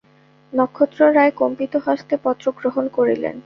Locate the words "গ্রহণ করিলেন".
2.59-3.35